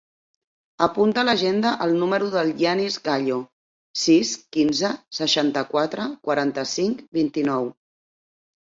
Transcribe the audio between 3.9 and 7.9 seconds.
sis, quinze, seixanta-quatre, quaranta-cinc, vint-i-nou.